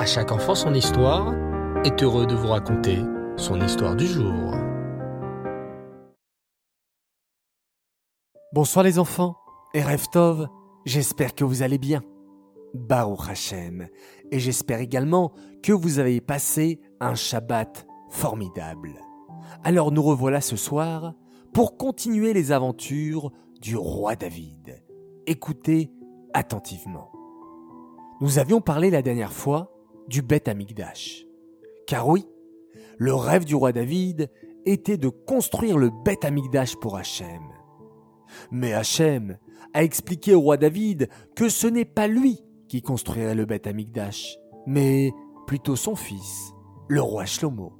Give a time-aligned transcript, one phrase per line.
[0.00, 1.34] À chaque enfant son histoire
[1.84, 3.00] est heureux de vous raconter
[3.36, 4.54] son histoire du jour.
[8.54, 9.36] Bonsoir les enfants,
[9.74, 10.48] et Tov,
[10.86, 12.00] j'espère que vous allez bien.
[12.72, 13.88] Baruch Hashem,
[14.30, 18.94] et j'espère également que vous avez passé un Shabbat formidable.
[19.64, 21.12] Alors nous revoilà ce soir
[21.52, 24.82] pour continuer les aventures du roi David.
[25.26, 25.92] Écoutez
[26.32, 27.12] attentivement.
[28.22, 29.69] Nous avions parlé la dernière fois
[30.10, 31.24] du Beth Amigdash.
[31.86, 32.26] Car oui,
[32.98, 34.28] le rêve du roi David
[34.66, 37.40] était de construire le Beth Amigdash pour Hachem.
[38.50, 39.38] Mais Hachem
[39.72, 44.36] a expliqué au roi David que ce n'est pas lui qui construirait le Beth Amigdash,
[44.66, 45.12] mais
[45.46, 46.52] plutôt son fils,
[46.88, 47.72] le roi Shlomo.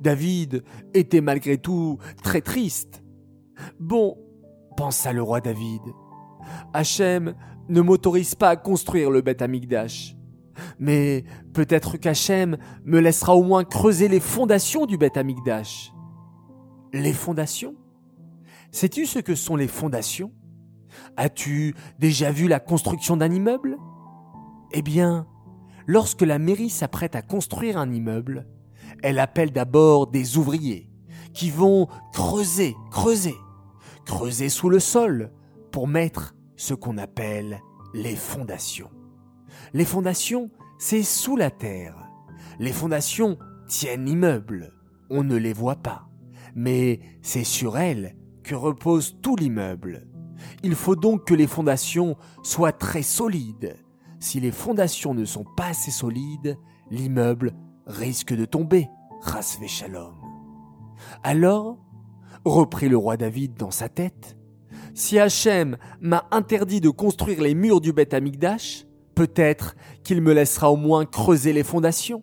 [0.00, 0.62] David
[0.92, 3.02] était malgré tout très triste.
[3.80, 4.18] Bon,
[4.76, 5.80] pensa le roi David,
[6.74, 7.34] Hachem
[7.70, 10.14] ne m'autorise pas à construire le Beth Amigdash.
[10.78, 15.92] Mais peut-être qu'Hachem me laissera au moins creuser les fondations du Beth Amigdash.
[16.92, 17.74] Les fondations?
[18.70, 20.32] Sais-tu ce que sont les fondations?
[21.16, 23.76] As-tu déjà vu la construction d'un immeuble?
[24.72, 25.26] Eh bien,
[25.86, 28.46] lorsque la mairie s'apprête à construire un immeuble,
[29.02, 30.90] elle appelle d'abord des ouvriers
[31.34, 33.36] qui vont creuser, creuser,
[34.04, 35.32] creuser sous le sol
[35.70, 37.60] pour mettre ce qu'on appelle
[37.94, 38.90] les fondations.
[39.72, 41.96] Les fondations, c'est sous la terre.
[42.58, 44.72] Les fondations tiennent l'immeuble.
[45.10, 46.08] On ne les voit pas.
[46.54, 50.06] Mais c'est sur elles que repose tout l'immeuble.
[50.62, 53.76] Il faut donc que les fondations soient très solides.
[54.20, 56.58] Si les fondations ne sont pas assez solides,
[56.90, 57.54] l'immeuble
[57.86, 58.88] risque de tomber.
[59.20, 60.14] Rasvé Shalom.
[61.22, 61.78] Alors,
[62.44, 64.36] reprit le roi David dans sa tête,
[64.94, 70.70] si Hachem m'a interdit de construire les murs du Beth Amigdash, peut-être qu'il me laissera
[70.70, 72.22] au moins creuser les fondations.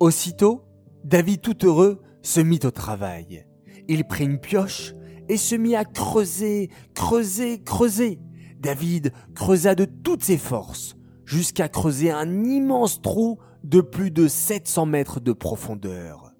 [0.00, 0.62] Aussitôt,
[1.04, 3.46] David tout heureux se mit au travail.
[3.88, 4.94] Il prit une pioche
[5.28, 8.18] et se mit à creuser, creuser, creuser.
[8.58, 10.96] David creusa de toutes ses forces
[11.26, 16.32] jusqu'à creuser un immense trou de plus de 700 mètres de profondeur.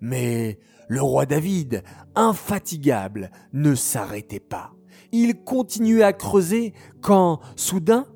[0.00, 0.58] Mais
[0.88, 1.82] le roi David,
[2.14, 4.72] infatigable, ne s'arrêtait pas.
[5.12, 8.06] Il continuait à creuser quand, soudain,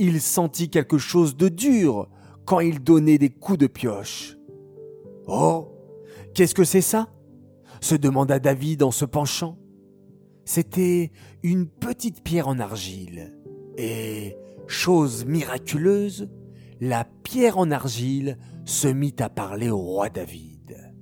[0.00, 2.08] il sentit quelque chose de dur
[2.46, 4.36] quand il donnait des coups de pioche.
[5.26, 5.68] Oh,
[6.34, 7.08] qu'est-ce que c'est ça?
[7.82, 9.58] se demanda David en se penchant.
[10.44, 11.12] C'était
[11.42, 13.38] une petite pierre en argile.
[13.76, 16.28] Et, chose miraculeuse,
[16.80, 20.92] la pierre en argile se mit à parler au roi David.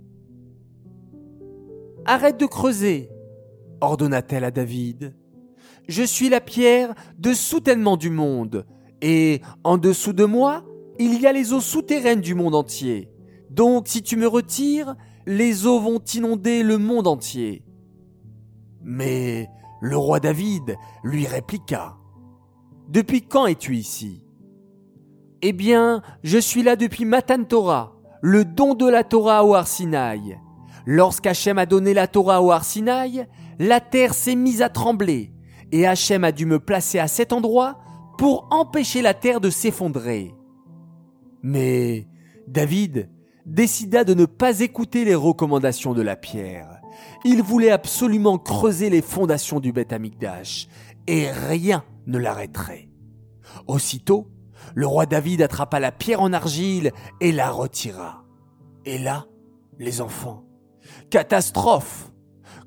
[2.05, 3.11] Arrête de creuser,
[3.81, 5.15] ordonna-t-elle à David.
[5.89, 8.67] Je suis la pierre de soutènement du monde,
[9.03, 10.65] et en dessous de moi,
[10.99, 13.11] il y a les eaux souterraines du monde entier.
[13.51, 17.63] Donc si tu me retires, les eaux vont inonder le monde entier.
[18.83, 19.49] Mais
[19.81, 21.99] le roi David lui répliqua.
[22.89, 24.25] Depuis quand es-tu ici?
[25.43, 30.39] Eh bien, je suis là depuis Matan Torah, le don de la Torah au Arsinaï.
[30.87, 33.27] Lorsqu'Hachem a donné la Torah au Arsinaï,
[33.59, 35.33] la terre s'est mise à trembler,
[35.71, 37.79] et Hachem a dû me placer à cet endroit
[38.19, 40.35] pour empêcher la terre de s'effondrer.
[41.43, 42.09] Mais
[42.49, 43.09] David
[43.47, 46.81] décida de ne pas écouter les recommandations de la pierre.
[47.25, 50.69] Il voulait absolument creuser les fondations du Beth Amikdash,
[51.07, 52.91] et rien ne l'arrêterait.
[53.67, 54.29] Aussitôt,
[54.75, 58.25] le roi David attrapa la pierre en argile et la retira.
[58.85, 59.27] Et là,
[59.79, 60.45] les enfants,
[61.11, 62.08] Catastrophe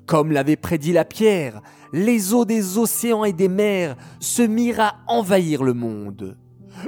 [0.06, 4.96] Comme l'avait prédit la pierre, les eaux des océans et des mers se mirent à
[5.06, 6.36] envahir le monde.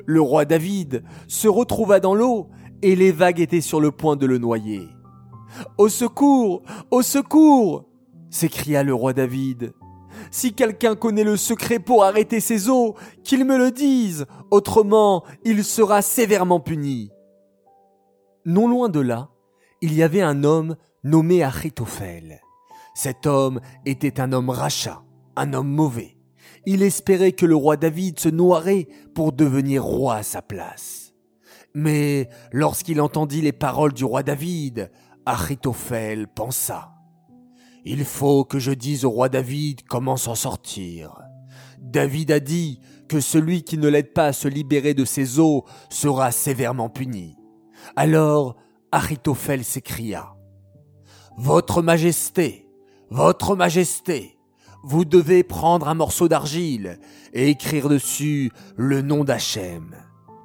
[0.07, 2.49] Le roi David se retrouva dans l'eau
[2.83, 4.89] et les vagues étaient sur le point de le noyer.
[5.79, 7.87] Au secours Au secours
[8.31, 9.73] s'écria le roi David.
[10.31, 15.65] Si quelqu'un connaît le secret pour arrêter ces eaux, qu'il me le dise, autrement il
[15.65, 17.11] sera sévèrement puni.
[18.45, 19.31] Non loin de là,
[19.81, 22.41] il y avait un homme nommé Achitophel.
[22.95, 25.03] Cet homme était un homme rachat,
[25.37, 26.17] un homme mauvais.
[26.65, 31.13] Il espérait que le roi David se noierait pour devenir roi à sa place.
[31.75, 34.91] Mais lorsqu'il entendit les paroles du roi David,
[35.27, 36.93] Achitophel pensa
[37.85, 41.19] Il faut que je dise au roi David comment s'en sortir.
[41.81, 45.65] David a dit que celui qui ne l'aide pas à se libérer de ses eaux
[45.91, 47.37] sera sévèrement puni.
[47.97, 48.57] Alors
[48.93, 50.35] Achitophel s'écria
[51.37, 52.64] votre Majesté,
[53.11, 54.39] Votre Majesté,
[54.83, 56.99] vous devez prendre un morceau d'argile
[57.33, 59.95] et écrire dessus le nom d'Hachem.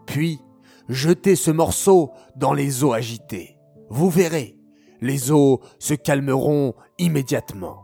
[0.06, 0.40] Puis,
[0.88, 3.58] jetez ce morceau dans les eaux agitées.
[3.90, 4.58] Vous verrez,
[5.02, 7.84] les eaux se calmeront immédiatement.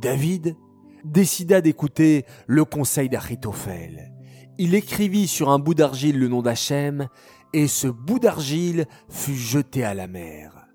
[0.00, 0.56] David
[1.04, 4.12] décida d'écouter le conseil d'Achitophel.
[4.58, 7.08] Il écrivit sur un bout d'argile le nom d'Hachem,
[7.52, 10.68] et ce bout d'argile fut jeté à la mer.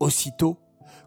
[0.00, 0.58] Aussitôt,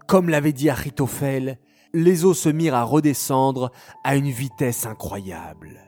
[0.10, 1.60] comme l'avait dit Achitophel,
[1.94, 3.72] les eaux se mirent à redescendre
[4.04, 5.82] à une vitesse incroyable.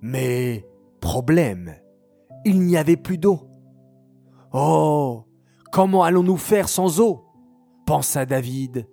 [0.00, 0.66] Mais,
[1.02, 1.74] problème,
[2.46, 3.46] il n'y avait plus d'eau.
[4.54, 5.26] Oh,
[5.70, 7.26] comment allons-nous faire sans eau?
[7.84, 8.88] pensa David.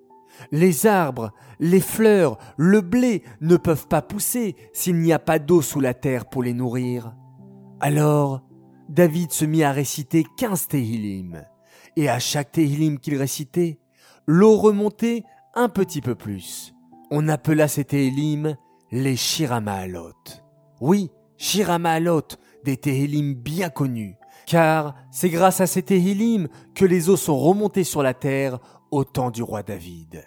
[0.52, 1.32] Les arbres,
[1.62, 5.94] les fleurs, le blé ne peuvent pas pousser s'il n'y a pas d'eau sous la
[5.94, 7.16] terre pour les nourrir.
[7.80, 8.42] Alors,
[8.90, 11.46] David se mit à réciter quinze Tehillim,
[11.96, 13.80] et à chaque Tehillim qu'il récitait,
[14.28, 15.24] l'eau remontait
[15.54, 16.74] un petit peu plus.
[17.12, 18.56] On appela ces Tehillim
[18.92, 20.14] les Shiramaalot.
[20.82, 22.28] Oui, Shiramaalot,
[22.64, 27.84] des Tehillim bien connus, car c'est grâce à ces Tehillim que les eaux sont remontées
[27.84, 28.60] sur la terre
[28.92, 30.26] au temps du roi David.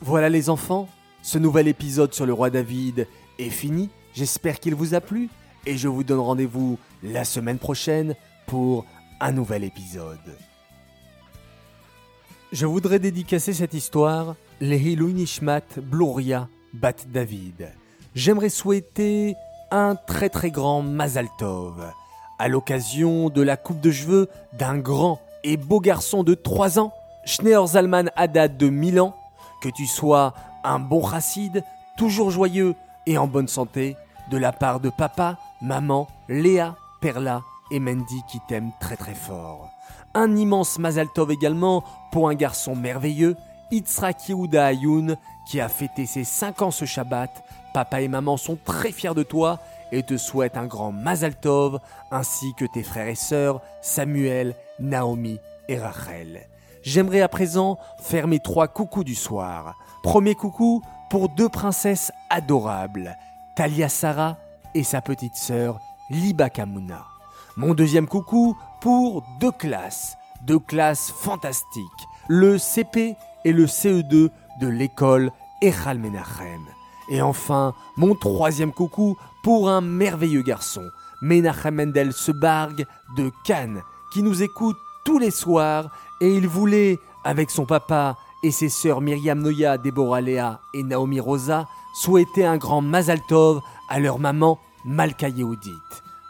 [0.00, 0.88] Voilà les enfants,
[1.22, 3.08] ce nouvel épisode sur le roi David
[3.38, 3.90] est fini.
[4.14, 5.28] J'espère qu'il vous a plu
[5.64, 8.14] et je vous donne rendez-vous la semaine prochaine
[8.46, 8.84] pour
[9.20, 10.36] un nouvel épisode.
[12.58, 17.70] Je voudrais dédicacer cette histoire les Nishmat Bloria Bat David.
[18.14, 19.34] J'aimerais souhaiter
[19.70, 21.92] un très très grand Mazal Tov
[22.38, 26.94] à l'occasion de la coupe de cheveux d'un grand et beau garçon de 3 ans,
[27.26, 29.14] Schneur Zalman Haddad de Milan,
[29.60, 30.32] que tu sois
[30.64, 31.62] un bon chassid,
[31.98, 32.74] toujours joyeux
[33.04, 33.98] et en bonne santé,
[34.30, 39.75] de la part de papa, maman, Léa, Perla et Mendy qui t'aiment très très fort.
[40.18, 43.36] Un immense Mazal Tov également pour un garçon merveilleux,
[43.70, 47.30] Yitzhak Yehuda Ayoun, qui a fêté ses 5 ans ce Shabbat.
[47.74, 49.58] Papa et maman sont très fiers de toi
[49.92, 51.80] et te souhaitent un grand Mazal Tov,
[52.10, 56.48] ainsi que tes frères et sœurs Samuel, Naomi et Rachel.
[56.82, 59.76] J'aimerais à présent faire mes trois coucous du soir.
[60.02, 60.80] Premier coucou
[61.10, 63.18] pour deux princesses adorables,
[63.54, 64.38] Talia Sarah
[64.74, 65.78] et sa petite sœur
[66.08, 67.15] Liba Kamuna.
[67.58, 71.82] Mon deuxième coucou pour deux classes, deux classes fantastiques,
[72.28, 73.16] le CP
[73.46, 74.28] et le CE2
[74.60, 75.32] de l'école
[75.62, 76.60] Echal Menachem.
[77.08, 80.82] Et enfin, mon troisième coucou pour un merveilleux garçon,
[81.22, 82.84] Menachem Mendel Sebarg
[83.16, 83.80] de Cannes,
[84.12, 84.76] qui nous écoute
[85.06, 85.88] tous les soirs
[86.20, 91.20] et il voulait, avec son papa et ses sœurs Myriam Noya, Deborah Léa et Naomi
[91.20, 95.72] Rosa, souhaiter un grand Mazal Tov à leur maman Malka Yehudit.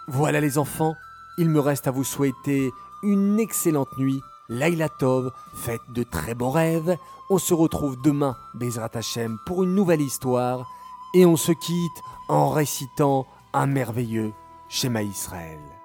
[0.07, 0.95] Voilà les enfants,
[1.39, 2.73] il me reste à vous souhaiter
[3.03, 4.21] une excellente nuit.
[4.49, 6.97] Laila Tov, faites de très beaux rêves.
[7.31, 10.67] On se retrouve demain, Bezrat Hashem, pour une nouvelle histoire.
[11.15, 14.33] Et on se quitte en récitant un merveilleux
[14.69, 15.76] Shema Israël.